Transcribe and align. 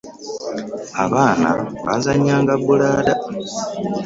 abaana 1.03 1.49
bbazanya 1.81 2.35
nga 2.41 2.53
bulada 2.63 3.13